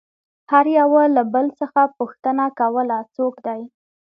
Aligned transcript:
هر 0.51 0.65
يوه 0.79 1.03
له 1.15 1.23
بل 1.33 1.45
څخه 1.59 1.81
پوښتنه 1.97 2.45
كوله 2.59 2.97
څوك 3.15 3.35
دى؟ 3.45 3.61